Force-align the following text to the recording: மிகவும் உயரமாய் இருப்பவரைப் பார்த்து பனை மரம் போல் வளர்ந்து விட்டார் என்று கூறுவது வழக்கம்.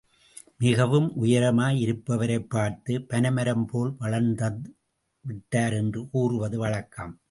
மிகவும் 0.57 1.11
உயரமாய் 1.21 1.77
இருப்பவரைப் 1.77 2.49
பார்த்து 2.49 3.01
பனை 3.01 3.31
மரம் 3.31 3.65
போல் 3.65 3.95
வளர்ந்து 3.99 4.61
விட்டார் 5.21 5.73
என்று 5.73 6.09
கூறுவது 6.09 6.57
வழக்கம். 6.57 7.19